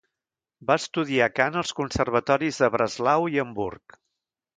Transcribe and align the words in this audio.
Va 0.69 0.77
estudiar 0.79 1.27
cant 1.39 1.59
als 1.61 1.73
conservatoris 1.79 2.57
de 2.63 2.71
Breslau 2.77 3.29
i 3.35 3.39
Hamburg. 3.45 3.99